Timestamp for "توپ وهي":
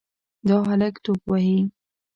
1.03-1.59